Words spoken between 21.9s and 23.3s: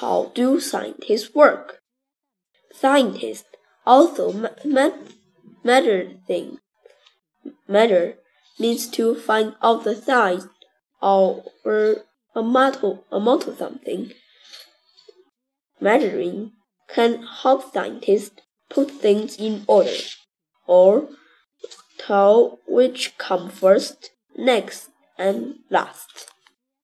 tell which